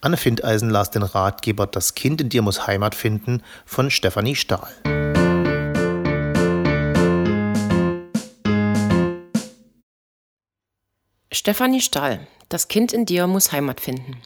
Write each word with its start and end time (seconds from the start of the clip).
Anne 0.00 0.16
Findeisen 0.16 0.70
las 0.70 0.92
den 0.92 1.02
Ratgeber 1.02 1.66
Das 1.66 1.96
Kind 1.96 2.20
in 2.20 2.28
dir 2.28 2.40
muss 2.42 2.68
Heimat 2.68 2.94
finden 2.94 3.42
von 3.66 3.90
Stefanie 3.90 4.36
Stahl. 4.36 4.70
Stefanie 11.32 11.80
Stahl, 11.80 12.28
Das 12.48 12.68
Kind 12.68 12.92
in 12.92 13.06
dir 13.06 13.26
muss 13.26 13.50
Heimat 13.50 13.80
finden. 13.80 14.22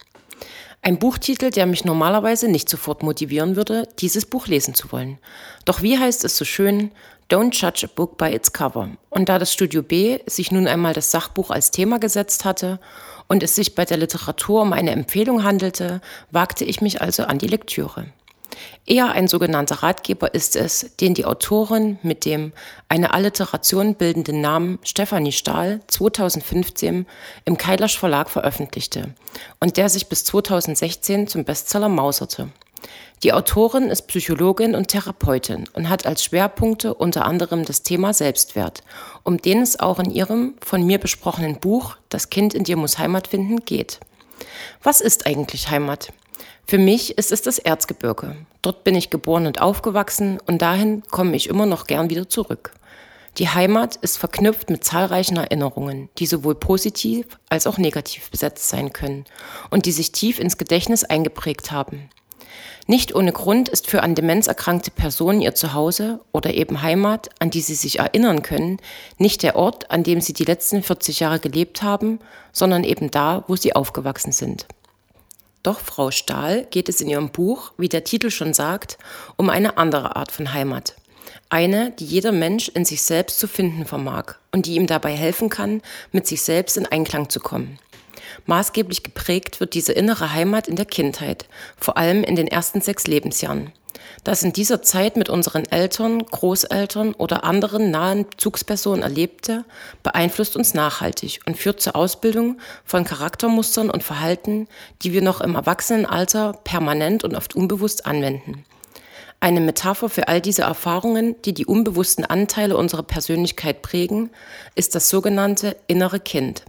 Ein 0.82 0.98
Buchtitel, 0.98 1.50
der 1.50 1.64
mich 1.64 1.86
normalerweise 1.86 2.48
nicht 2.48 2.68
sofort 2.68 3.02
motivieren 3.02 3.56
würde, 3.56 3.88
dieses 3.98 4.26
Buch 4.26 4.48
lesen 4.48 4.74
zu 4.74 4.92
wollen. 4.92 5.18
Doch 5.64 5.80
wie 5.80 5.98
heißt 5.98 6.24
es 6.24 6.36
so 6.36 6.44
schön, 6.44 6.90
Don't 7.32 7.58
judge 7.58 7.82
a 7.82 7.88
book 7.88 8.18
by 8.18 8.30
its 8.30 8.52
cover. 8.52 8.90
Und 9.08 9.30
da 9.30 9.38
das 9.38 9.54
Studio 9.54 9.82
B 9.82 10.18
sich 10.26 10.52
nun 10.52 10.68
einmal 10.68 10.92
das 10.92 11.10
Sachbuch 11.10 11.50
als 11.50 11.70
Thema 11.70 11.98
gesetzt 11.98 12.44
hatte 12.44 12.78
und 13.26 13.42
es 13.42 13.54
sich 13.54 13.74
bei 13.74 13.86
der 13.86 13.96
Literatur 13.96 14.60
um 14.60 14.74
eine 14.74 14.90
Empfehlung 14.90 15.42
handelte, 15.42 16.02
wagte 16.30 16.66
ich 16.66 16.82
mich 16.82 17.00
also 17.00 17.22
an 17.22 17.38
die 17.38 17.46
Lektüre. 17.46 18.08
Eher 18.84 19.12
ein 19.12 19.28
sogenannter 19.28 19.76
Ratgeber 19.76 20.34
ist 20.34 20.56
es, 20.56 20.94
den 21.00 21.14
die 21.14 21.24
Autorin 21.24 21.98
mit 22.02 22.26
dem 22.26 22.52
eine 22.90 23.14
Alliteration 23.14 23.94
bildenden 23.94 24.42
Namen 24.42 24.78
Stefanie 24.82 25.32
Stahl 25.32 25.80
2015 25.86 27.06
im 27.46 27.56
Keilasch 27.56 27.98
Verlag 27.98 28.28
veröffentlichte 28.28 29.14
und 29.58 29.78
der 29.78 29.88
sich 29.88 30.10
bis 30.10 30.26
2016 30.26 31.28
zum 31.28 31.44
Bestseller 31.44 31.88
mauserte. 31.88 32.50
Die 33.22 33.32
Autorin 33.32 33.88
ist 33.88 34.08
Psychologin 34.08 34.74
und 34.74 34.88
Therapeutin 34.88 35.68
und 35.74 35.88
hat 35.88 36.06
als 36.06 36.24
Schwerpunkte 36.24 36.94
unter 36.94 37.24
anderem 37.24 37.64
das 37.64 37.82
Thema 37.82 38.12
Selbstwert, 38.12 38.82
um 39.22 39.38
den 39.38 39.62
es 39.62 39.78
auch 39.78 40.00
in 40.00 40.10
ihrem 40.10 40.54
von 40.60 40.84
mir 40.84 40.98
besprochenen 40.98 41.60
Buch 41.60 41.96
Das 42.08 42.30
Kind 42.30 42.52
in 42.52 42.64
dir 42.64 42.76
muss 42.76 42.98
Heimat 42.98 43.28
finden 43.28 43.64
geht. 43.64 44.00
Was 44.82 45.00
ist 45.00 45.26
eigentlich 45.26 45.70
Heimat? 45.70 46.12
Für 46.66 46.78
mich 46.78 47.16
ist 47.18 47.32
es 47.32 47.42
das 47.42 47.58
Erzgebirge. 47.58 48.36
Dort 48.62 48.82
bin 48.84 48.94
ich 48.94 49.10
geboren 49.10 49.46
und 49.46 49.60
aufgewachsen 49.60 50.38
und 50.46 50.62
dahin 50.62 51.02
komme 51.10 51.36
ich 51.36 51.48
immer 51.48 51.66
noch 51.66 51.86
gern 51.86 52.10
wieder 52.10 52.28
zurück. 52.28 52.72
Die 53.38 53.48
Heimat 53.48 53.96
ist 53.96 54.18
verknüpft 54.18 54.68
mit 54.68 54.84
zahlreichen 54.84 55.36
Erinnerungen, 55.38 56.10
die 56.18 56.26
sowohl 56.26 56.54
positiv 56.54 57.26
als 57.48 57.66
auch 57.66 57.78
negativ 57.78 58.30
besetzt 58.30 58.68
sein 58.68 58.92
können 58.92 59.24
und 59.70 59.86
die 59.86 59.92
sich 59.92 60.12
tief 60.12 60.38
ins 60.38 60.58
Gedächtnis 60.58 61.04
eingeprägt 61.04 61.70
haben. 61.70 62.10
Nicht 62.86 63.14
ohne 63.14 63.32
Grund 63.32 63.68
ist 63.68 63.88
für 63.88 64.02
an 64.02 64.14
Demenz 64.14 64.48
erkrankte 64.48 64.90
Personen 64.90 65.40
ihr 65.40 65.54
Zuhause 65.54 66.20
oder 66.32 66.54
eben 66.54 66.82
Heimat, 66.82 67.30
an 67.38 67.50
die 67.50 67.60
sie 67.60 67.74
sich 67.74 67.98
erinnern 67.98 68.42
können, 68.42 68.78
nicht 69.18 69.42
der 69.42 69.56
Ort, 69.56 69.90
an 69.90 70.02
dem 70.02 70.20
sie 70.20 70.32
die 70.32 70.44
letzten 70.44 70.82
40 70.82 71.20
Jahre 71.20 71.38
gelebt 71.38 71.82
haben, 71.82 72.18
sondern 72.52 72.84
eben 72.84 73.10
da, 73.10 73.44
wo 73.46 73.56
sie 73.56 73.74
aufgewachsen 73.74 74.32
sind. 74.32 74.66
Doch 75.62 75.78
Frau 75.78 76.10
Stahl 76.10 76.66
geht 76.70 76.88
es 76.88 77.00
in 77.00 77.08
ihrem 77.08 77.30
Buch, 77.30 77.72
wie 77.78 77.88
der 77.88 78.02
Titel 78.02 78.30
schon 78.30 78.52
sagt, 78.52 78.98
um 79.36 79.48
eine 79.48 79.78
andere 79.78 80.16
Art 80.16 80.32
von 80.32 80.52
Heimat. 80.52 80.96
Eine, 81.50 81.92
die 81.92 82.06
jeder 82.06 82.32
Mensch 82.32 82.68
in 82.68 82.84
sich 82.84 83.02
selbst 83.02 83.38
zu 83.38 83.46
finden 83.46 83.84
vermag 83.84 84.36
und 84.50 84.66
die 84.66 84.74
ihm 84.74 84.86
dabei 84.86 85.12
helfen 85.12 85.50
kann, 85.50 85.82
mit 86.10 86.26
sich 86.26 86.42
selbst 86.42 86.76
in 86.76 86.86
Einklang 86.86 87.28
zu 87.28 87.40
kommen. 87.40 87.78
Maßgeblich 88.46 89.02
geprägt 89.02 89.60
wird 89.60 89.74
diese 89.74 89.92
innere 89.92 90.32
Heimat 90.32 90.68
in 90.68 90.76
der 90.76 90.84
Kindheit, 90.84 91.46
vor 91.76 91.96
allem 91.96 92.24
in 92.24 92.36
den 92.36 92.46
ersten 92.46 92.80
sechs 92.80 93.06
Lebensjahren. 93.06 93.72
Das 94.24 94.42
in 94.42 94.52
dieser 94.52 94.82
Zeit 94.82 95.16
mit 95.16 95.28
unseren 95.28 95.64
Eltern, 95.64 96.24
Großeltern 96.24 97.14
oder 97.14 97.44
anderen 97.44 97.90
nahen 97.90 98.28
Bezugspersonen 98.28 99.02
erlebte, 99.02 99.64
beeinflusst 100.02 100.56
uns 100.56 100.74
nachhaltig 100.74 101.40
und 101.46 101.56
führt 101.56 101.80
zur 101.80 101.96
Ausbildung 101.96 102.60
von 102.84 103.04
Charaktermustern 103.04 103.90
und 103.90 104.02
Verhalten, 104.02 104.68
die 105.02 105.12
wir 105.12 105.22
noch 105.22 105.40
im 105.40 105.54
Erwachsenenalter 105.54 106.52
permanent 106.64 107.24
und 107.24 107.34
oft 107.34 107.56
unbewusst 107.56 108.06
anwenden. 108.06 108.64
Eine 109.40 109.60
Metapher 109.60 110.08
für 110.08 110.28
all 110.28 110.40
diese 110.40 110.62
Erfahrungen, 110.62 111.34
die 111.42 111.52
die 111.52 111.66
unbewussten 111.66 112.24
Anteile 112.24 112.76
unserer 112.76 113.02
Persönlichkeit 113.02 113.82
prägen, 113.82 114.30
ist 114.76 114.94
das 114.94 115.08
sogenannte 115.08 115.76
innere 115.88 116.20
Kind. 116.20 116.64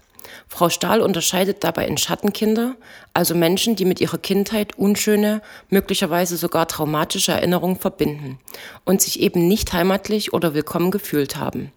Frau 0.48 0.70
Stahl 0.70 1.02
unterscheidet 1.02 1.64
dabei 1.64 1.88
in 1.88 1.98
Schattenkinder, 1.98 2.76
also 3.14 3.36
Menschen, 3.36 3.76
die 3.76 3.86
mit 3.86 4.02
ihrer 4.02 4.18
Kindheit 4.18 4.78
unschöne, 4.78 5.42
möglicherweise 5.70 6.38
sogar 6.38 6.68
traumatische 6.68 7.32
Erinnerungen 7.32 7.78
verbinden 7.78 8.40
und 8.86 9.02
sich 9.02 9.20
eben 9.20 9.48
nicht 9.48 9.74
heimatlich 9.74 10.34
oder 10.34 10.54
willkommen 10.54 10.92
gefühlt 10.92 11.38
haben. 11.38 11.72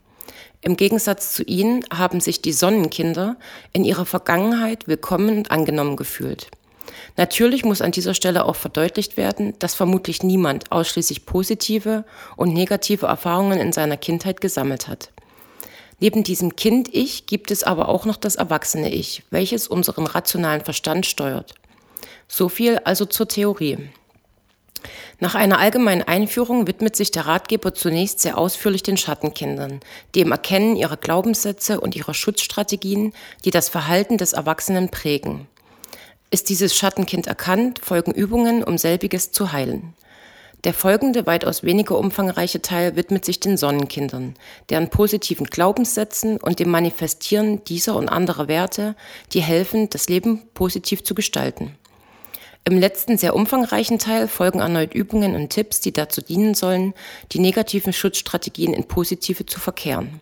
Im 0.60 0.76
Gegensatz 0.76 1.32
zu 1.32 1.44
ihnen 1.44 1.84
haben 1.92 2.20
sich 2.20 2.42
die 2.42 2.52
Sonnenkinder 2.52 3.36
in 3.72 3.84
ihrer 3.84 4.06
Vergangenheit 4.06 4.88
willkommen 4.88 5.38
und 5.38 5.50
angenommen 5.50 5.96
gefühlt. 5.96 6.48
Natürlich 7.16 7.64
muss 7.64 7.82
an 7.82 7.92
dieser 7.92 8.14
Stelle 8.14 8.44
auch 8.44 8.56
verdeutlicht 8.56 9.16
werden, 9.16 9.54
dass 9.58 9.74
vermutlich 9.74 10.22
niemand 10.22 10.72
ausschließlich 10.72 11.26
positive 11.26 12.04
und 12.36 12.52
negative 12.52 13.06
Erfahrungen 13.06 13.58
in 13.58 13.72
seiner 13.72 13.96
Kindheit 13.96 14.40
gesammelt 14.40 14.88
hat. 14.88 15.10
Neben 15.98 16.24
diesem 16.24 16.56
Kind-Ich 16.56 17.26
gibt 17.26 17.50
es 17.50 17.62
aber 17.62 17.88
auch 17.88 18.04
noch 18.04 18.16
das 18.16 18.36
erwachsene 18.36 18.92
Ich, 18.92 19.22
welches 19.30 19.66
unseren 19.66 20.06
rationalen 20.06 20.62
Verstand 20.62 21.06
steuert. 21.06 21.54
So 22.28 22.48
viel 22.48 22.78
also 22.84 23.06
zur 23.06 23.28
Theorie. 23.28 23.78
Nach 25.18 25.34
einer 25.34 25.58
allgemeinen 25.58 26.02
Einführung 26.02 26.66
widmet 26.66 26.96
sich 26.96 27.10
der 27.10 27.26
Ratgeber 27.26 27.72
zunächst 27.72 28.20
sehr 28.20 28.36
ausführlich 28.36 28.82
den 28.82 28.98
Schattenkindern, 28.98 29.80
dem 30.14 30.30
Erkennen 30.30 30.76
ihrer 30.76 30.98
Glaubenssätze 30.98 31.80
und 31.80 31.96
ihrer 31.96 32.12
Schutzstrategien, 32.12 33.14
die 33.44 33.50
das 33.50 33.70
Verhalten 33.70 34.18
des 34.18 34.34
Erwachsenen 34.34 34.90
prägen. 34.90 35.48
Ist 36.30 36.50
dieses 36.50 36.76
Schattenkind 36.76 37.26
erkannt, 37.26 37.78
folgen 37.82 38.12
Übungen, 38.12 38.62
um 38.62 38.76
selbiges 38.76 39.32
zu 39.32 39.52
heilen. 39.52 39.94
Der 40.64 40.74
folgende, 40.74 41.26
weitaus 41.26 41.62
weniger 41.62 41.98
umfangreiche 41.98 42.60
Teil 42.60 42.96
widmet 42.96 43.24
sich 43.24 43.38
den 43.38 43.56
Sonnenkindern, 43.56 44.34
deren 44.68 44.90
positiven 44.90 45.46
Glaubenssätzen 45.46 46.38
und 46.38 46.58
dem 46.58 46.70
Manifestieren 46.70 47.62
dieser 47.64 47.94
und 47.94 48.08
anderer 48.08 48.48
Werte, 48.48 48.96
die 49.32 49.42
helfen, 49.42 49.88
das 49.90 50.08
Leben 50.08 50.42
positiv 50.54 51.04
zu 51.04 51.14
gestalten. 51.14 51.76
Im 52.64 52.80
letzten 52.80 53.16
sehr 53.16 53.36
umfangreichen 53.36 54.00
Teil 54.00 54.26
folgen 54.26 54.58
erneut 54.58 54.92
Übungen 54.92 55.36
und 55.36 55.50
Tipps, 55.50 55.80
die 55.80 55.92
dazu 55.92 56.20
dienen 56.20 56.54
sollen, 56.54 56.94
die 57.30 57.38
negativen 57.38 57.92
Schutzstrategien 57.92 58.74
in 58.74 58.88
positive 58.88 59.46
zu 59.46 59.60
verkehren. 59.60 60.20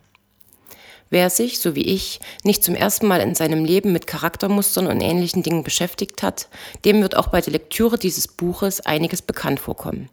Wer 1.10 1.31
sich, 1.31 1.60
so 1.60 1.75
wie 1.75 1.84
ich, 1.87 2.20
nicht 2.42 2.65
zum 2.65 2.75
ersten 2.75 3.06
Mal 3.06 3.20
in 3.20 3.34
seinem 3.34 3.65
Leben 3.65 3.92
mit 3.92 4.06
Charaktermustern 4.06 4.87
und 4.87 5.00
ähnlichen 5.00 5.42
Dingen 5.42 5.62
beschäftigt 5.62 6.22
hat, 6.22 6.48
dem 6.84 7.03
wird 7.03 7.16
auch 7.16 7.28
bei 7.28 7.41
der 7.41 7.53
Lektüre 7.53 7.98
dieses 7.98 8.26
Buches 8.26 8.81
einiges 8.81 9.22
bekannt 9.22 9.60
vorkommen. 9.60 10.09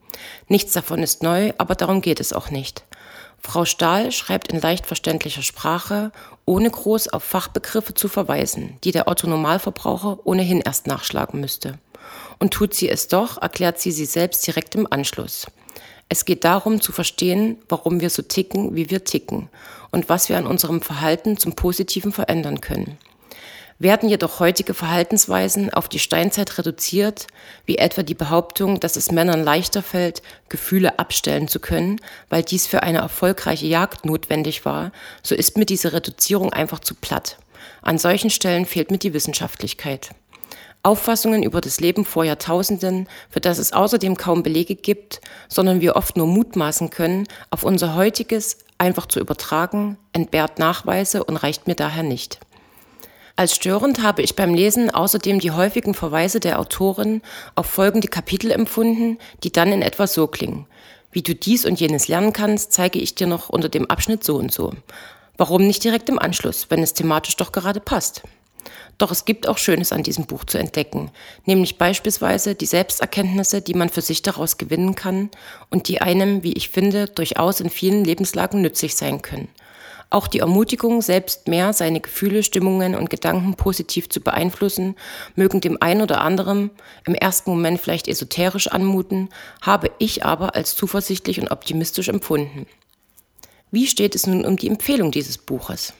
Nichts 0.47 0.74
davon 0.74 1.02
ist 1.02 1.24
neu, 1.24 1.53
aber 1.57 1.75
darum 1.75 2.02
geht 2.02 2.19
es 2.19 2.34
auch 2.34 2.52
nicht. 2.52 2.84
Frau 3.40 3.66
Stahl 3.66 4.12
schreibt 4.12 4.52
in 4.52 4.62
leicht 4.62 4.85
verständlicher 4.85 5.41
Sprache, 5.41 6.12
ohne 6.46 6.69
groß 6.69 7.09
auf 7.09 7.23
Fachbegriffe 7.23 7.94
zu 7.94 8.08
verweisen, 8.08 8.78
die 8.84 8.91
der 8.91 9.08
Otto 9.08 9.28
Normalverbraucher 9.28 10.19
ohnehin 10.25 10.62
erst 10.62 10.85
nachschlagen 10.85 11.40
müsste. 11.40 11.79
Und 12.40 12.53
tut 12.53 12.73
sie 12.73 12.90
es 12.90 13.08
doch, 13.08 13.41
erklärt 13.41 13.79
sie 13.79 13.91
sie 13.91 14.06
selbst 14.06 14.46
direkt 14.46 14.75
im 14.75 14.91
Anschluss. 14.91 15.47
Es 16.14 16.26
geht 16.26 16.44
darum 16.44 16.82
zu 16.82 16.92
verstehen, 16.92 17.56
warum 17.70 18.02
wir 18.02 18.10
so 18.10 18.22
ticken, 18.22 18.76
wie 18.76 18.90
wir 18.90 19.06
ticken 19.06 19.48
und 19.92 20.10
was 20.10 20.28
wir 20.28 20.38
an 20.38 20.46
unserem 20.46 20.82
Verhalten 20.82 21.38
zum 21.38 21.54
Positiven 21.54 22.12
verändern 22.12 22.60
können. 22.60 22.98
Werden 23.80 24.10
jedoch 24.10 24.42
heutige 24.42 24.74
Verhaltensweisen 24.74 25.74
auf 25.74 25.88
die 25.88 26.00
Steinzeit 26.00 26.58
reduziert, 26.58 27.28
wie 27.66 27.78
etwa 27.78 28.04
die 28.04 28.14
Behauptung, 28.14 28.82
dass 28.82 28.98
es 28.98 29.14
Männern 29.14 29.46
leichter 29.46 29.82
fällt, 29.82 30.22
Gefühle 30.50 31.00
abstellen 31.00 31.48
zu 31.48 31.62
können, 31.62 32.02
weil 32.28 32.44
dies 32.44 32.68
für 32.68 32.84
eine 32.84 32.98
erfolgreiche 32.98 33.68
Jagd 33.68 34.04
notwendig 34.04 34.66
war, 34.66 34.92
so 35.24 35.34
ist 35.34 35.58
mir 35.58 35.66
diese 35.66 35.94
Reduzierung 35.94 36.52
einfach 36.52 36.82
zu 36.82 36.94
platt. 36.94 37.38
An 37.82 37.97
solchen 37.97 38.32
Stellen 38.32 38.66
fehlt 38.66 38.91
mir 38.91 38.97
die 38.97 39.14
Wissenschaftlichkeit. 39.14 40.09
Auffassungen 40.84 41.44
über 41.44 41.62
das 41.62 41.80
Leben 41.80 42.06
vor 42.06 42.24
Jahrtausenden, 42.24 43.08
für 43.30 43.40
das 43.40 43.60
es 43.60 43.72
außerdem 43.72 44.18
kaum 44.18 44.42
Belege 44.42 44.76
gibt, 44.76 45.22
sondern 45.48 45.82
wir 45.82 45.96
oft 45.96 46.18
nur 46.18 46.28
mutmaßen 46.28 46.90
können, 46.90 47.28
auf 47.52 47.64
unser 47.64 47.96
heutiges 47.96 48.58
einfach 48.78 49.06
zu 49.06 49.20
übertragen, 49.20 49.98
entbehrt 50.12 50.58
Nachweise 50.58 51.24
und 51.24 51.38
reicht 51.38 51.68
mir 51.68 51.76
daher 51.76 52.04
nicht. 52.04 52.40
Als 53.36 53.56
störend 53.56 54.04
habe 54.04 54.22
ich 54.22 54.36
beim 54.36 54.54
Lesen 54.54 54.90
außerdem 54.90 55.40
die 55.40 55.52
häufigen 55.52 55.94
Verweise 55.94 56.40
der 56.40 56.60
Autorin 56.60 57.22
auf 57.56 57.68
folgende 57.68 58.08
Kapitel 58.08 58.52
empfunden, 58.52 59.20
die 59.44 59.52
dann 59.52 59.72
in 59.72 59.82
etwa 59.82 60.08
so 60.08 60.28
klingen. 60.28 60.66
Wie 61.12 61.22
du 61.22 61.36
dies 61.36 61.66
und 61.66 61.80
jenes 61.80 62.08
lernen 62.08 62.34
kannst, 62.34 62.72
zeige 62.74 63.00
ich 63.00 63.16
dir 63.16 63.28
noch 63.28 63.50
unter 63.50 63.70
dem 63.70 63.90
Abschnitt 63.90 64.24
so 64.24 64.36
und 64.36 64.52
so. 64.52 64.74
Warum 65.38 65.66
nicht 65.66 65.84
direkt 65.84 66.10
im 66.10 66.20
Anschluss, 66.20 66.68
wenn 66.70 66.84
es 66.84 66.94
thematisch 66.94 67.36
doch 67.36 67.52
gerade 67.52 67.80
passt? 67.80 68.24
Doch 68.97 69.11
es 69.11 69.25
gibt 69.25 69.47
auch 69.47 69.58
Schönes 69.58 69.91
an 69.91 70.03
diesem 70.03 70.25
Buch 70.25 70.43
zu 70.46 70.58
entdecken, 70.58 71.11
nämlich 71.46 71.78
beispielsweise 71.78 72.55
die 72.55 72.66
Selbsterkenntnisse, 72.66 73.61
die 73.61 73.73
man 73.73 73.90
für 73.90 74.02
sich 74.02 74.22
daraus 74.22 74.58
gewinnen 74.58 74.96
kann 74.96 75.29
und 75.69 75.87
die 75.87 76.02
einem, 76.02 76.43
wie 76.43 76.53
ich 76.53 76.69
finde, 76.69 77.08
durchaus 77.08 77.59
in 77.59 77.69
vielen 77.69 78.03
Lebenslagen 78.03 78.61
nützlich 78.61 78.96
sein 78.96 79.22
können. 79.22 79.49
Auch 80.11 80.28
die 80.28 80.40
Ermutigung, 80.40 81.02
selbst 81.02 81.47
mehr 81.47 81.72
seine 81.72 82.02
Gefühle, 82.02 82.43
Stimmungen 82.43 82.96
und 82.96 83.09
Gedanken 83.09 83.55
positiv 83.55 84.09
zu 84.09 84.19
beeinflussen, 84.19 84.96
mögen 85.35 85.61
dem 85.61 85.81
einen 85.81 86.02
oder 86.02 86.19
anderen 86.19 86.69
im 87.08 87.16
ersten 87.16 87.49
Moment 87.49 87.79
vielleicht 87.79 88.09
esoterisch 88.09 88.67
anmuten, 88.67 89.29
habe 89.61 89.90
ich 89.99 90.25
aber 90.25 90.53
als 90.53 90.75
zuversichtlich 90.75 91.40
und 91.40 91.49
optimistisch 91.49 92.09
empfunden. 92.09 92.67
Wie 93.72 93.87
steht 93.87 94.13
es 94.13 94.28
nun 94.28 94.46
um 94.46 94.58
die 94.58 94.67
Empfehlung 94.67 95.11
dieses 95.11 95.37
Buches? 95.37 95.93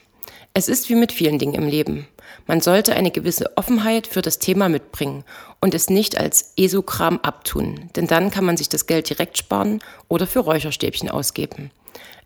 Es 0.54 0.68
ist 0.68 0.90
wie 0.90 0.96
mit 0.96 1.12
vielen 1.12 1.38
Dingen 1.38 1.54
im 1.54 1.66
Leben. 1.66 2.06
Man 2.46 2.60
sollte 2.60 2.94
eine 2.94 3.10
gewisse 3.10 3.56
Offenheit 3.56 4.06
für 4.06 4.20
das 4.20 4.38
Thema 4.38 4.68
mitbringen 4.68 5.24
und 5.62 5.74
es 5.74 5.88
nicht 5.88 6.18
als 6.18 6.52
Esokram 6.58 7.20
abtun, 7.20 7.88
denn 7.96 8.06
dann 8.06 8.30
kann 8.30 8.44
man 8.44 8.58
sich 8.58 8.68
das 8.68 8.86
Geld 8.86 9.08
direkt 9.08 9.38
sparen 9.38 9.78
oder 10.08 10.26
für 10.26 10.40
Räucherstäbchen 10.40 11.08
ausgeben. 11.08 11.70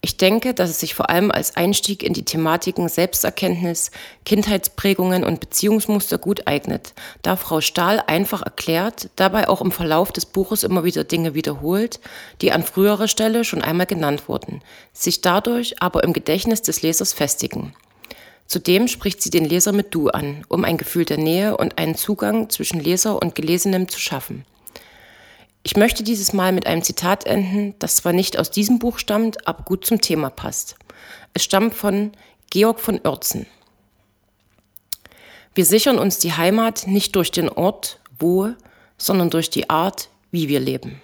Ich 0.00 0.16
denke, 0.16 0.54
dass 0.54 0.70
es 0.70 0.80
sich 0.80 0.94
vor 0.94 1.08
allem 1.08 1.30
als 1.30 1.56
Einstieg 1.56 2.02
in 2.02 2.14
die 2.14 2.24
Thematiken 2.24 2.88
Selbsterkenntnis, 2.88 3.92
Kindheitsprägungen 4.24 5.22
und 5.22 5.38
Beziehungsmuster 5.38 6.18
gut 6.18 6.48
eignet, 6.48 6.94
da 7.22 7.36
Frau 7.36 7.60
Stahl 7.60 8.02
einfach 8.08 8.42
erklärt, 8.42 9.08
dabei 9.14 9.48
auch 9.48 9.60
im 9.60 9.70
Verlauf 9.70 10.10
des 10.10 10.26
Buches 10.26 10.64
immer 10.64 10.82
wieder 10.82 11.04
Dinge 11.04 11.34
wiederholt, 11.34 12.00
die 12.40 12.50
an 12.50 12.64
früherer 12.64 13.08
Stelle 13.08 13.44
schon 13.44 13.62
einmal 13.62 13.86
genannt 13.86 14.28
wurden, 14.28 14.62
sich 14.92 15.20
dadurch 15.20 15.80
aber 15.80 16.02
im 16.02 16.12
Gedächtnis 16.12 16.62
des 16.62 16.82
Lesers 16.82 17.12
festigen. 17.12 17.72
Zudem 18.46 18.86
spricht 18.86 19.22
sie 19.22 19.30
den 19.30 19.44
Leser 19.44 19.72
mit 19.72 19.94
Du 19.94 20.08
an, 20.08 20.44
um 20.48 20.64
ein 20.64 20.76
Gefühl 20.76 21.04
der 21.04 21.18
Nähe 21.18 21.56
und 21.56 21.78
einen 21.78 21.96
Zugang 21.96 22.48
zwischen 22.48 22.80
Leser 22.80 23.20
und 23.20 23.34
Gelesenem 23.34 23.88
zu 23.88 23.98
schaffen. 23.98 24.44
Ich 25.64 25.76
möchte 25.76 26.04
dieses 26.04 26.32
Mal 26.32 26.52
mit 26.52 26.66
einem 26.66 26.82
Zitat 26.82 27.26
enden, 27.26 27.74
das 27.80 27.96
zwar 27.96 28.12
nicht 28.12 28.38
aus 28.38 28.52
diesem 28.52 28.78
Buch 28.78 28.98
stammt, 28.98 29.48
aber 29.48 29.64
gut 29.64 29.84
zum 29.84 30.00
Thema 30.00 30.30
passt. 30.30 30.76
Es 31.34 31.42
stammt 31.42 31.74
von 31.74 32.12
Georg 32.50 32.78
von 32.78 33.00
Oertzen. 33.04 33.46
Wir 35.56 35.64
sichern 35.64 35.98
uns 35.98 36.18
die 36.18 36.34
Heimat 36.34 36.86
nicht 36.86 37.16
durch 37.16 37.32
den 37.32 37.48
Ort, 37.48 37.98
wo, 38.18 38.50
sondern 38.96 39.30
durch 39.30 39.50
die 39.50 39.68
Art, 39.68 40.08
wie 40.30 40.48
wir 40.48 40.60
leben. 40.60 41.02